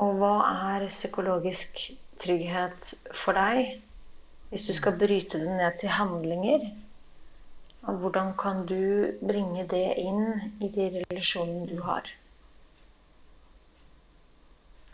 [0.00, 0.34] Og hva
[0.74, 1.80] er psykologisk
[2.20, 3.80] trygghet for deg?
[4.50, 6.64] Hvis du skal bryte det ned til handlinger,
[7.88, 10.24] og hvordan kan du bringe det inn
[10.60, 12.08] i de relasjonene du har?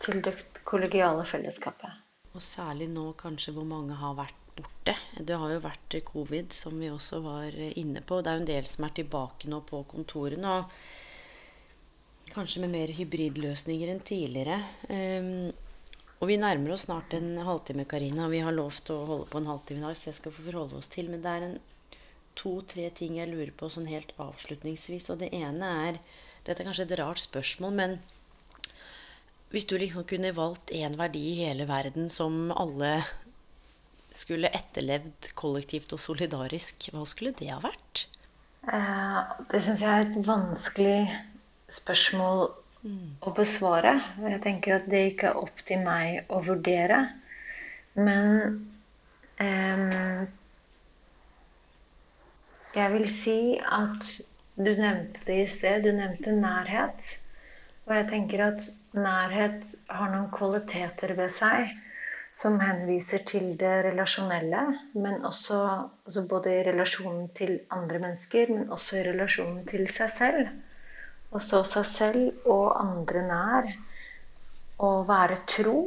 [0.05, 2.03] Til det kollegiale fellesskapet.
[2.35, 4.46] Og særlig nå kanskje hvor mange har vært
[4.87, 5.23] borte.
[5.23, 8.21] Det har jo vært covid, som vi også var inne på.
[8.21, 10.57] Det er jo en del som er tilbake nå på kontorene.
[10.57, 14.61] Og kanskje med mer hybridløsninger enn tidligere.
[14.89, 15.51] Um,
[16.19, 18.27] og vi nærmer oss snart en halvtime, Karina.
[18.29, 20.79] Vi har lovt å holde på en halvtime i dag, så jeg skal få forholde
[20.79, 21.11] oss til.
[21.11, 21.57] Men det er
[22.37, 25.11] to-tre ting jeg lurer på sånn helt avslutningsvis.
[25.13, 26.01] Og det ene er
[26.47, 27.97] Dette er kanskje et rart spørsmål, men
[29.51, 33.01] hvis du liksom kunne valgt én verdi i hele verden som alle
[34.17, 38.07] skulle etterlevd kollektivt og solidarisk, hva skulle det ha vært?
[38.67, 39.19] Eh,
[39.51, 41.01] det syns jeg er et vanskelig
[41.71, 42.47] spørsmål
[42.83, 43.11] mm.
[43.27, 43.93] å besvare.
[44.23, 47.03] Jeg tenker at det ikke er opp til meg å vurdere.
[47.97, 48.33] Men
[49.43, 50.25] eh,
[52.77, 54.11] jeg vil si at
[54.57, 55.85] du nevnte det i sted.
[55.85, 57.17] Du nevnte nærhet.
[57.87, 61.71] Og jeg tenker at nærhet har noen kvaliteter ved seg
[62.37, 65.57] som henviser til det relasjonelle, men også
[66.05, 70.51] altså både i relasjonen til andre mennesker, men også i relasjonen til seg selv.
[71.33, 73.71] Å stå seg selv og andre nær.
[74.77, 75.81] Å være tro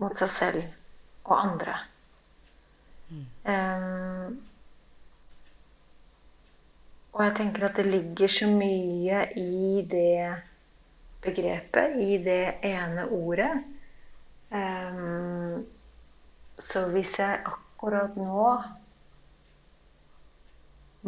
[0.00, 0.62] mot seg selv
[1.28, 1.74] og andre.
[3.12, 3.26] Mm.
[3.52, 4.40] Um,
[7.12, 10.32] og jeg tenker at det ligger så mye i det
[11.22, 13.52] begrepet, i det ene ordet.
[14.52, 15.64] Um,
[16.60, 18.48] så hvis jeg akkurat nå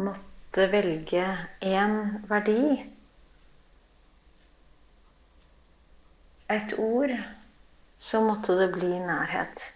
[0.01, 1.27] måtte velge
[1.61, 1.95] én
[2.29, 2.73] verdi,
[6.55, 7.13] et ord,
[7.97, 9.71] så måtte det bli nærhet.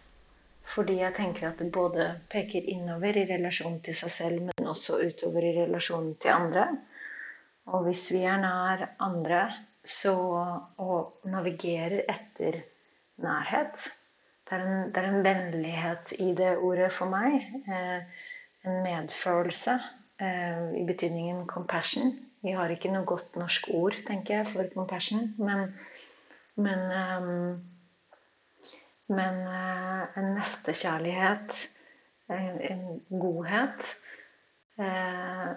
[0.69, 4.99] Fordi jeg tenker at det både peker innover i relasjon til seg selv, men også
[5.01, 6.67] utover i relasjon til andre.
[7.73, 9.45] Og hvis vi er nær andre
[9.85, 10.13] så,
[10.77, 12.61] og navigerer etter
[13.23, 13.89] nærhet.
[14.49, 17.45] det er, en, det er en vennlighet i det ordet for meg.
[17.69, 18.25] Eh,
[18.65, 19.75] en medfølelse
[20.21, 22.15] eh, i betydningen compassion.
[22.41, 25.33] Vi har ikke noe godt norsk ord, tenker jeg, for compassion.
[25.37, 25.73] Men,
[26.55, 27.29] men, eh,
[29.13, 31.65] men eh, en nestekjærlighet,
[32.29, 32.85] en, en
[33.21, 33.95] godhet.
[34.79, 35.49] Eh,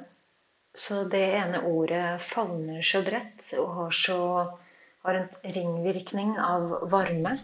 [0.75, 4.19] så det ene ordet favner så bredt og har, så,
[5.05, 7.37] har en ringvirkning av varme,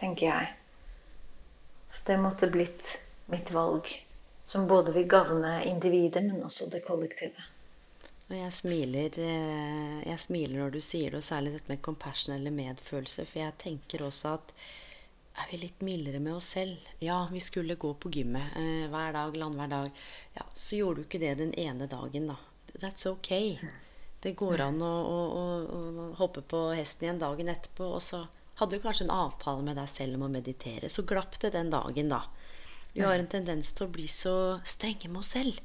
[0.00, 0.52] tenker jeg.
[1.90, 3.00] Så det måtte blitt
[3.32, 3.90] mitt valg.
[4.44, 7.46] Som både vil gagne individet, men også det kollektive.
[8.28, 12.34] Og jeg smiler, eh, jeg smiler når du sier det, og særlig dette med compassion
[12.34, 13.24] eller medfølelse.
[13.28, 14.52] For jeg tenker også at
[15.34, 16.76] er vi litt mildere med oss selv?
[17.02, 20.04] Ja, vi skulle gå på gymmet eh, hver dag, landhver dag.
[20.36, 22.36] Ja, så gjorde du ikke det den ene dagen, da.
[22.78, 23.32] That's ok.
[24.22, 25.42] Det går an å, å, å,
[25.74, 27.90] å, hoppe på hesten igjen dagen etterpå.
[27.98, 28.22] Og så
[28.60, 30.90] hadde du kanskje en avtale med deg selv om å meditere.
[30.90, 32.22] Så glapp det den dagen, da.
[32.94, 35.58] Vi har en tendens til å bli så strenge med oss selv.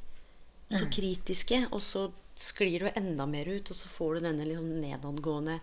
[0.69, 1.62] Så kritiske.
[1.73, 2.08] Og så
[2.39, 5.60] sklir du enda mer ut, og så får du denne liksom nedadgående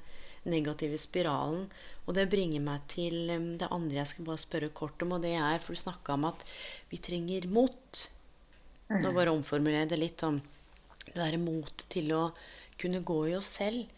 [0.46, 1.66] negative spiralen.
[2.06, 5.24] Og det bringer meg til um, det andre jeg skal bare spørre kort om, og
[5.26, 6.46] det er For du snakka om at
[6.92, 8.04] vi trenger mot.
[8.86, 10.38] Nå bare omformulerer jeg det litt sånn
[11.06, 12.22] det derre mot til å
[12.78, 13.90] kunne gå i oss selv.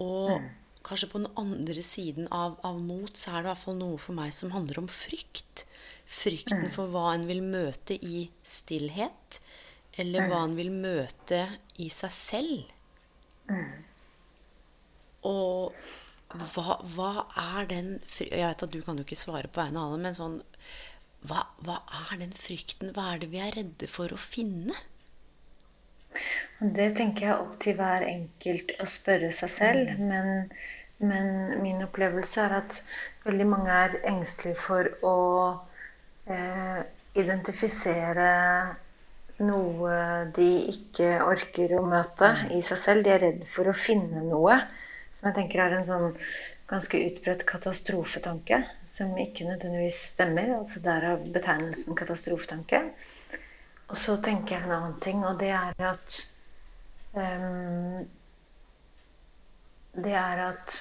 [0.00, 0.48] Og mm.
[0.86, 4.00] Kanskje på den andre siden av, av, mot så er det i hvert fall noe
[4.02, 5.64] for meg som handler om frykt.
[6.12, 6.70] Frykten mm.
[6.74, 9.40] for hva en vil møte i stillhet,
[10.00, 11.44] eller hva en vil møte
[11.82, 12.70] i seg selv.
[15.28, 15.74] Og
[16.54, 19.90] hva, hva, er den Jeg vet at du kan jo ikke svare på vegne av
[19.92, 20.38] alle, men sånn
[21.28, 21.76] hva, hva
[22.08, 22.90] er den frykten?
[22.96, 24.74] Hva er det vi er redde for å finne?
[26.78, 29.92] Det tenker jeg opp til hver enkelt å spørre seg selv.
[29.98, 30.06] Mm.
[30.12, 30.30] Men,
[31.02, 31.28] men,
[31.64, 32.80] min opplevelse er at
[33.26, 35.16] veldig mange er engstelige for å
[36.30, 36.80] eh,
[37.18, 38.30] identifisere
[39.42, 39.98] noe
[40.36, 42.54] de ikke orker å møte mm.
[42.58, 43.06] i seg selv.
[43.06, 44.60] De er redd for å finne noe
[45.22, 46.08] som jeg tenker er en sånn
[46.72, 50.54] ganske utbredt katastrofetanke, som ikke nødvendigvis stemmer.
[50.56, 52.80] altså Derav betegnelsen katastrofetanke.
[53.92, 56.18] Og så tenker jeg en annen ting, og det er at
[57.12, 58.06] um,
[59.92, 60.78] Det er at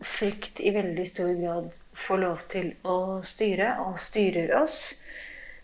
[0.00, 1.68] frykt i veldig stor grad
[2.06, 4.78] får lov til å styre, og styrer oss.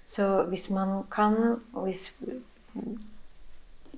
[0.04, 1.38] Så hvis man kan,
[1.72, 2.10] og hvis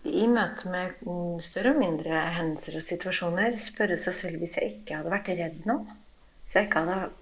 [0.06, 1.02] i møte med
[1.42, 5.66] større og mindre hendelser og situasjoner spørre seg selv hvis jeg ikke hadde vært redd
[5.66, 5.80] nå,
[6.44, 7.12] hvis jeg ikke hadde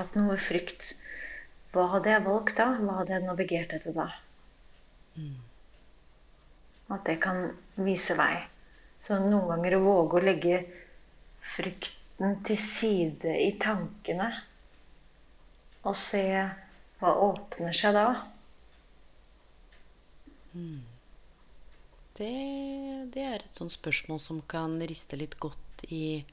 [0.00, 0.96] hatt noe frykt,
[1.76, 2.72] hva hadde jeg valgt da?
[2.80, 4.08] Hva hadde jeg navigert etter da?
[5.16, 5.36] Mm.
[6.94, 7.48] At det kan
[7.82, 8.36] vise vei.
[9.02, 10.60] Så noen ganger å våge å legge
[11.56, 14.30] frykten til side i tankene
[15.86, 16.24] og se
[17.00, 18.06] hva åpner seg da.
[20.56, 20.80] Mm.
[22.16, 22.32] Det,
[23.12, 26.24] det, er et sånt spørsmål som kan riste litt godt i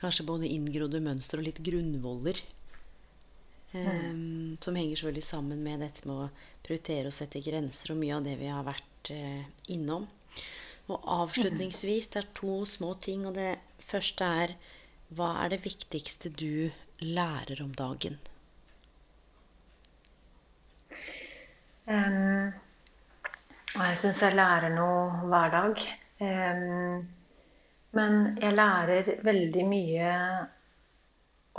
[0.00, 2.40] kanskje både inngrodde mønster og litt grunnvoller
[3.72, 8.02] Um, som henger så veldig sammen med dette med å prioritere og sette grenser, og
[8.02, 10.04] mye av det vi har vært uh, innom.
[10.92, 13.24] Og avslutningsvis, det er to små ting.
[13.28, 14.54] Og det første er
[15.16, 16.68] hva er det viktigste du
[17.00, 18.18] lærer om dagen?
[21.88, 22.52] Um,
[23.72, 25.84] jeg syns jeg lærer noe hver dag.
[26.22, 27.06] Um,
[27.96, 30.12] men jeg lærer veldig mye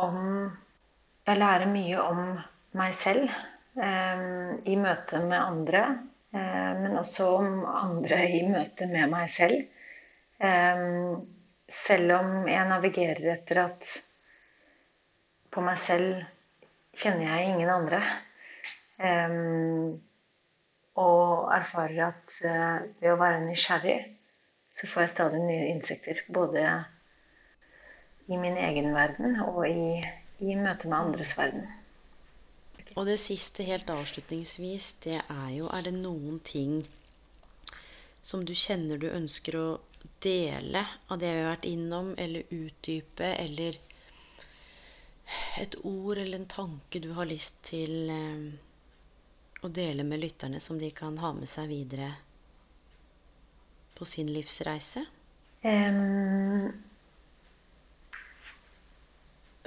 [0.02, 0.19] om
[1.28, 2.24] jeg lærer mye om
[2.80, 4.24] meg selv eh,
[4.68, 5.84] i møte med andre,
[6.36, 9.62] eh, men også om andre i møte med meg selv.
[10.44, 10.84] Eh,
[11.74, 13.92] selv om jeg navigerer etter at
[15.54, 16.26] på meg selv
[16.98, 18.02] kjenner jeg ingen andre.
[19.00, 19.38] Eh,
[21.04, 24.02] og erfarer at eh, ved å være nysgjerrig,
[24.74, 26.20] så får jeg stadig nye innsikter.
[26.34, 26.68] Både
[28.28, 30.04] i min egen verden og i
[30.44, 31.63] i møte med andres verden.
[32.94, 36.83] Og det siste, helt avslutningsvis, det er jo Er det noen ting
[38.21, 39.67] som du kjenner du ønsker å
[40.23, 43.79] dele av det vi har vært innom, eller utdype, eller
[45.60, 48.46] et ord eller en tanke du har lyst til eh,
[49.63, 52.13] å dele med lytterne, som de kan ha med seg videre
[53.98, 55.06] på sin livsreise?
[55.63, 56.71] Um,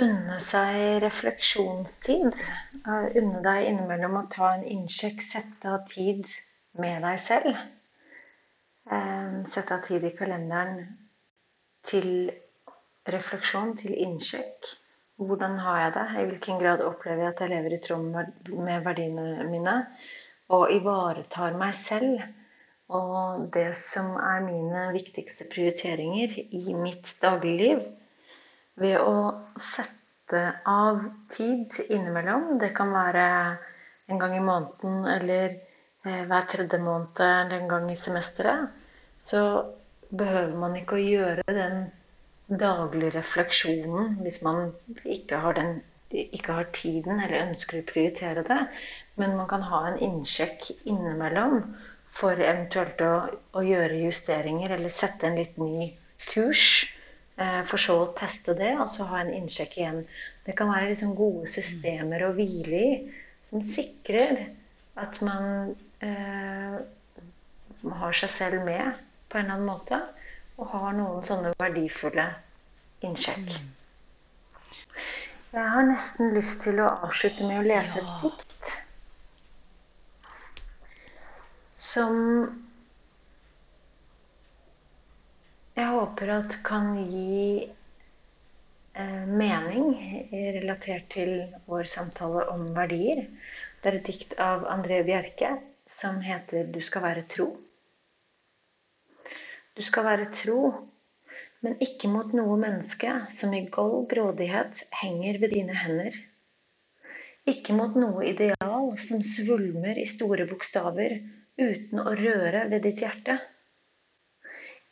[0.02, 2.34] unne seg refleksjonstid.
[2.86, 6.24] Unne deg innimellom å ta en innsjekk, sette av tid
[6.80, 7.60] med deg selv.
[9.52, 10.82] Sette av tid i kalenderen
[11.86, 12.10] til
[13.08, 14.74] refleksjon, til innsjekk.
[15.16, 16.06] hvordan har jeg det?
[16.20, 18.02] I hvilken grad opplever jeg at jeg lever i tråd
[18.52, 19.76] med verdiene mine?
[20.52, 22.20] Og ivaretar meg selv
[22.94, 27.80] og det som er mine viktigste prioriteringer i mitt dagligliv.
[28.80, 29.16] Ved å
[29.62, 31.00] sette av
[31.32, 32.58] tid innimellom.
[32.60, 33.26] Det kan være
[34.06, 38.74] en gang i måneden eller eh, hver tredje måned eller en gang i semesteret.
[39.18, 39.42] Så
[40.10, 41.86] behøver man ikke å gjøre den
[42.46, 44.70] daglige refleksjonen hvis man
[45.02, 45.80] ikke har, den,
[46.12, 48.60] ikke har tiden eller ønsker å prioritere det.
[49.18, 51.62] Men man kan ha en innsjekk innimellom
[52.16, 53.14] for eventuelt å,
[53.56, 55.90] å gjøre justeringer eller sette en litt ny
[56.28, 56.86] kurs.
[57.36, 59.98] Eh, for så å teste det, og så ha en innsjekk igjen.
[60.46, 62.94] Det kan være liksom gode systemer å hvile i
[63.50, 64.40] som sikrer
[64.96, 66.78] at man eh,
[68.00, 70.00] har seg selv med på en eller annen måte
[70.56, 72.24] og har noen sånne verdifulle
[73.04, 73.52] innsjekk.
[75.52, 78.72] Jeg har nesten lyst til å avslutte med å lese et dikt
[81.76, 82.16] som
[85.76, 87.68] jeg håper kan gi
[88.94, 89.90] eh, mening
[90.32, 93.26] relatert til vår samtale om verdier.
[93.82, 97.56] Det er et dikt av André Bjerke som heter 'Du skal være tro'.
[99.76, 100.88] Du skal være tro,
[101.60, 106.16] men ikke mot noe menneske som i gold grådighet henger ved dine hender.
[107.46, 111.20] Ikke mot noe ideal som svulmer i store bokstaver
[111.58, 113.36] uten å røre ved ditt hjerte.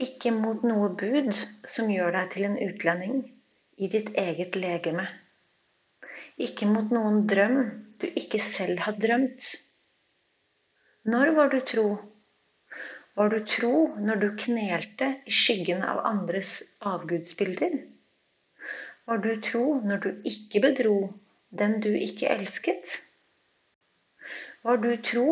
[0.02, 1.30] Ikke mot noe bud
[1.70, 3.20] som gjør deg til en utlending
[3.78, 5.04] i ditt eget legeme.
[6.34, 7.60] Ikke mot noen drøm
[8.02, 9.52] du ikke selv har drømt.
[11.06, 11.86] Når var du tro?
[13.14, 17.76] Var du tro når du knelte i skyggen av andres avgudsbilder?
[19.06, 20.96] Var du tro når du ikke bedro
[21.54, 22.96] den du ikke elsket?
[24.66, 25.28] Var du tro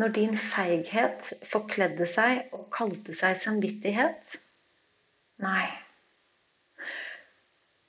[0.00, 4.36] når din feighet forkledde seg og kalte seg samvittighet?
[5.42, 5.66] Nei.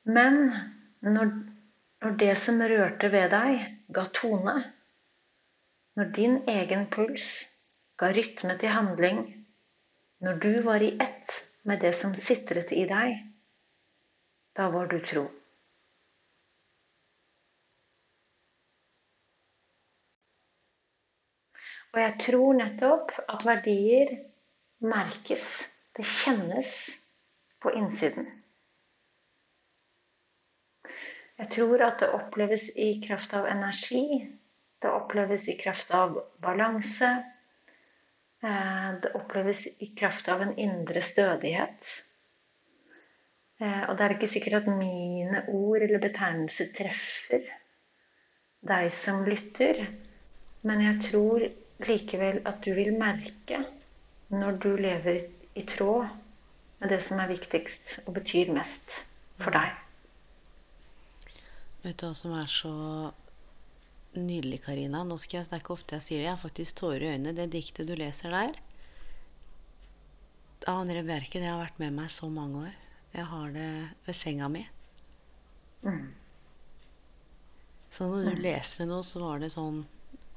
[0.03, 0.39] Men
[1.05, 1.31] når,
[2.03, 3.63] når det som rørte ved deg,
[3.95, 4.57] ga tone,
[5.95, 7.29] når din egen puls
[8.01, 9.23] ga rytme til handling
[10.23, 11.35] når du var i ett
[11.67, 13.17] med det som sitret i deg.
[14.55, 15.25] Da var du tro.
[21.93, 24.15] Og jeg tror nettopp at verdier
[24.81, 25.45] merkes.
[25.93, 26.71] Det kjennes
[27.61, 28.25] på innsiden.
[31.37, 34.25] Jeg tror at det oppleves i kraft av energi.
[34.81, 37.11] Det oppleves i kraft av balanse.
[38.43, 41.93] Eh, det oppleves i kraft av en indre stødighet.
[43.61, 47.45] Eh, og det er ikke sikkert at mine ord eller betegnelser treffer
[48.63, 49.85] deg som lytter,
[50.63, 51.45] men jeg tror
[51.89, 53.63] likevel at du vil merke
[54.33, 55.23] når du lever
[55.59, 56.07] i tråd
[56.81, 59.03] med det som er viktigst og betyr mest
[59.41, 59.73] for deg.
[61.83, 62.77] Vet du hva som er så
[64.13, 64.99] Nydelig, Karina.
[65.01, 66.25] Nå skal jeg, er ofte jeg sier det.
[66.27, 67.31] Jeg har faktisk tårer i øynene.
[67.33, 68.59] Det diktet du leser der
[70.67, 72.75] av André Bjerke, det har vært med meg så mange år.
[73.13, 73.69] Jeg har det
[74.05, 74.63] ved senga mi.
[75.83, 76.05] Mm.
[77.93, 78.43] Så når du mm.
[78.45, 79.83] leser det nå, så var det sånn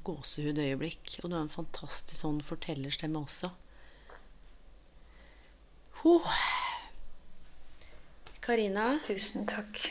[0.07, 1.19] gåsehudøyeblikk.
[1.21, 3.51] Og du har en fantastisk sånn fortellerstemme også.
[8.47, 8.93] Karina.
[9.07, 9.89] Tusen takk.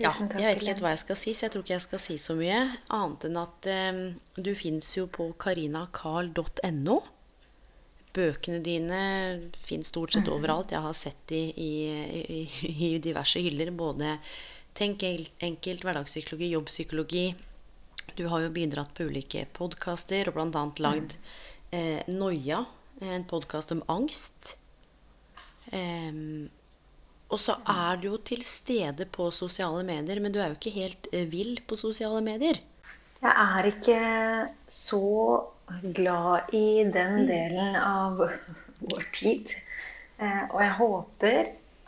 [0.00, 2.00] Ja, jeg vet ikke helt hva jeg skal si, så jeg tror ikke jeg skal
[2.02, 2.62] si så mye.
[2.96, 4.00] Annet enn at eh,
[4.40, 6.96] du fins jo på karinakarl.no.
[8.14, 9.04] Bøkene dine
[9.58, 10.34] fins stort sett mhm.
[10.38, 10.74] overalt.
[10.74, 11.72] Jeg har sett de i,
[12.40, 12.42] i,
[12.88, 13.70] i diverse hyller.
[13.76, 14.16] Både
[14.74, 17.28] Tenk enkelt, hverdagspsykologi, jobbpsykologi.
[18.14, 20.64] Du har jo bidratt på ulike podkaster, og bl.a.
[20.84, 21.24] lagd mm.
[21.74, 22.60] eh, Noia,
[23.00, 24.56] en podkast om angst.
[25.72, 26.50] Um,
[27.32, 30.76] og så er du jo til stede på sosiale medier, men du er jo ikke
[30.76, 32.60] helt eh, vill på sosiale medier.
[33.24, 34.00] Jeg er ikke
[34.68, 35.02] så
[35.96, 37.26] glad i den mm.
[37.26, 38.20] delen av
[38.92, 39.54] vår tid.
[40.20, 41.40] Eh, og jeg håper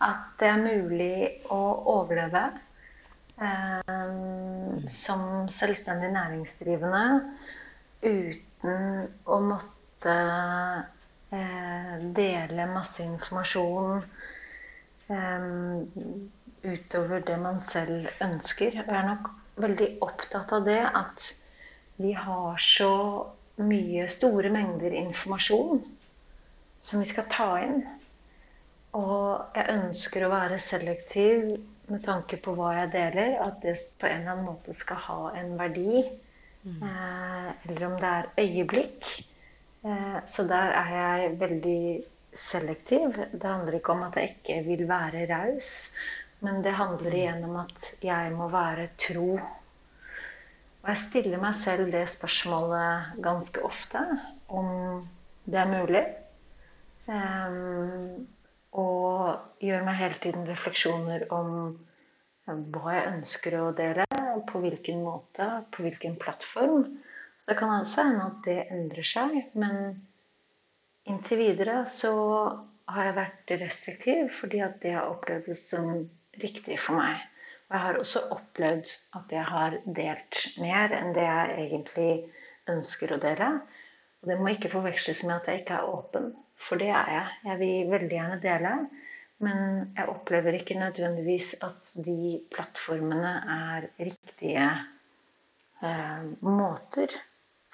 [0.07, 1.17] at det er mulig
[1.53, 1.61] å
[2.01, 2.49] overleve
[4.89, 5.23] som
[5.53, 7.03] selvstendig næringsdrivende
[8.07, 10.15] uten å måtte
[12.17, 14.01] dele masse informasjon
[15.09, 15.91] um,
[16.63, 18.81] utover det man selv ønsker.
[18.83, 19.31] Og jeg er nok
[19.61, 21.29] veldig opptatt av det at
[22.01, 22.93] vi har så
[23.57, 25.81] mye store mengder informasjon
[26.85, 27.81] som vi skal ta inn.
[28.97, 31.51] Og jeg ønsker å være selektiv
[31.87, 35.21] med tanke på hva jeg deler, at det på en eller annen måte skal ha
[35.39, 36.03] en verdi.
[36.67, 36.83] Mm.
[36.83, 39.11] Eh, eller om det er øyeblikk.
[39.87, 41.83] Eh, så der er jeg veldig
[42.37, 43.21] selektiv.
[43.33, 45.95] Det handler ikke om at jeg ikke vil være raus,
[46.41, 47.19] men det handler mm.
[47.21, 49.29] igjen om at jeg må være tro.
[50.87, 54.03] Og jeg stiller meg selv det spørsmålet ganske ofte,
[54.49, 55.03] om
[55.47, 56.03] det er mulig.
[57.07, 58.27] Um,
[58.77, 61.53] og gjør meg hele tiden refleksjoner om
[62.47, 64.05] hva jeg ønsker å dele,
[64.47, 66.85] på hvilken måte, på hvilken plattform.
[67.41, 69.97] Så det kan altså hende at det endrer seg, men
[71.09, 72.13] inntil videre så
[72.91, 76.05] har jeg vært restriktiv fordi at det har opplevdes som
[76.43, 77.23] riktig for meg.
[77.67, 82.11] Og jeg har også opplevd at jeg har delt mer enn det jeg egentlig
[82.71, 83.49] ønsker å dele.
[84.23, 87.35] Og det må ikke forveksles med at jeg ikke er åpen, for det er jeg.
[87.51, 88.75] Jeg vil veldig gjerne dele.
[89.45, 89.59] Men
[89.93, 94.69] jeg opplever ikke nødvendigvis at de plattformene er riktige
[95.85, 97.13] eh, måter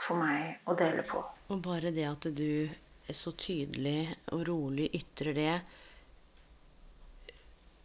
[0.03, 1.23] for meg å dele på.
[1.55, 2.67] Og bare det at du
[3.13, 5.55] så tydelig og rolig ytrer det,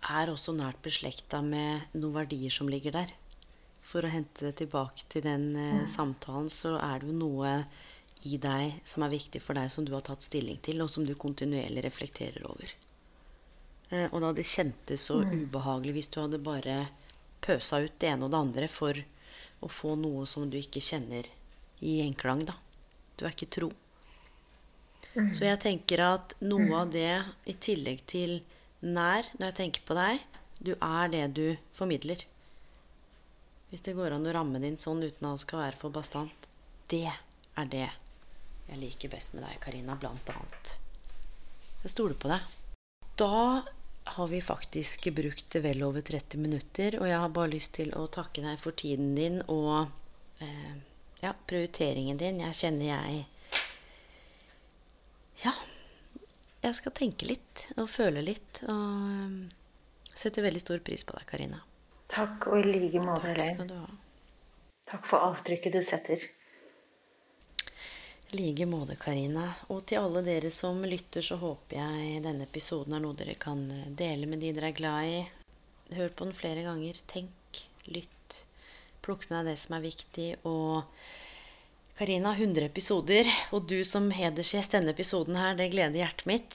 [0.07, 3.13] er også nært beslekta med noen verdier som ligger der.
[3.83, 5.87] For å hente det tilbake til den eh, mm.
[5.91, 7.53] samtalen, så er det jo noe
[8.25, 11.05] i deg som er viktig for deg, som du har tatt stilling til, og som
[11.05, 12.73] du kontinuerlig reflekterer over.
[13.89, 15.33] Eh, og da det kjentes så mm.
[15.45, 16.79] ubehagelig hvis du hadde bare
[17.43, 18.97] pøsa ut det ene og det andre for
[19.63, 21.29] å få noe som du ikke kjenner
[21.85, 22.57] i enklang, da.
[23.17, 23.69] Du er ikke tro.
[25.17, 25.31] Mm.
[25.33, 27.13] Så jeg tenker at noe av det,
[27.49, 28.39] i tillegg til
[28.85, 30.25] nær, når jeg tenker på deg,
[30.61, 31.45] du er det du
[31.77, 32.21] formidler.
[33.69, 35.93] Hvis det går an å ramme det inn sånn uten at det skal være for
[35.93, 36.49] bastant.
[36.89, 37.87] Det er det
[38.67, 40.73] jeg liker best med deg, Karina, blant annet.
[41.83, 42.55] Jeg stoler på deg.
[43.17, 43.63] Da
[44.17, 48.05] har vi faktisk brukt vel over 30 minutter, og jeg har bare lyst til å
[48.11, 49.89] takke deg for tiden din og
[50.43, 50.75] eh,
[51.23, 52.43] ja, prioriteringen din.
[52.45, 53.25] Jeg kjenner jeg
[55.43, 55.53] ja,
[56.65, 58.63] jeg skal tenke litt og føle litt.
[58.65, 59.39] Og um,
[60.17, 61.61] setter veldig stor pris på deg, Karina.
[62.11, 63.83] Takk, og i like måte, Elaine.
[64.87, 66.23] Takk for avtrykket du setter.
[68.31, 69.53] Like måte, Karina.
[69.71, 73.61] Og til alle dere som lytter, så håper jeg denne episoden er noe dere kan
[73.71, 75.21] eh, dele med de dere er glad i.
[75.95, 76.99] Hør på den flere ganger.
[77.07, 78.43] Tenk, lytt.
[79.05, 80.29] Plukk med deg det som er viktig.
[80.43, 80.83] og
[81.97, 83.25] Karina, 100 episoder.
[83.55, 86.53] Og du som hedersgjest denne episoden her, det gleder hjertet mitt.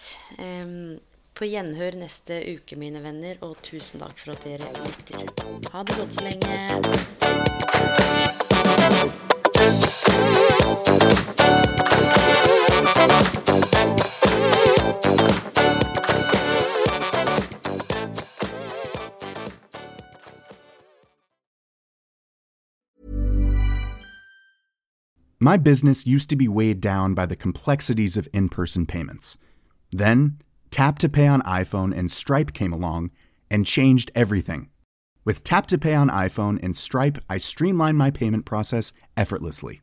[1.32, 5.24] På gjenhør neste uke, mine venner, og tusen takk for at dere lytter.
[5.72, 6.52] Ha det godt så lenge.
[25.42, 29.36] My business used to be weighed down by the complexities of in person payments.
[29.90, 30.38] Then,
[30.70, 33.10] Tap to Pay on iPhone and Stripe came along
[33.50, 34.70] and changed everything.
[35.24, 39.82] With Tap to Pay on iPhone and Stripe, I streamlined my payment process effortlessly.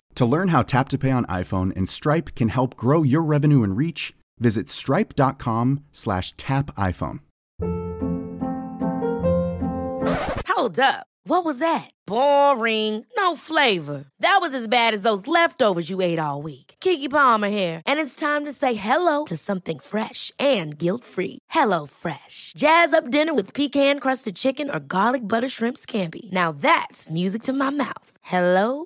[0.21, 3.63] To learn how Tap to Pay on iPhone and Stripe can help grow your revenue
[3.63, 7.19] and reach, visit stripe.com/tapiphone.
[10.47, 11.07] Hold up.
[11.23, 11.89] What was that?
[12.05, 13.03] Boring.
[13.17, 14.05] No flavor.
[14.19, 16.75] That was as bad as those leftovers you ate all week.
[16.79, 21.39] Kiki Palmer here, and it's time to say hello to something fresh and guilt-free.
[21.49, 22.53] Hello Fresh.
[22.55, 26.31] Jazz up dinner with pecan-crusted chicken or garlic butter shrimp scampi.
[26.31, 28.17] Now that's music to my mouth.
[28.21, 28.85] Hello